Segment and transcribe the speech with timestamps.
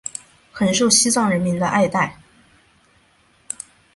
[0.51, 2.17] 很受西藏人民的爱戴。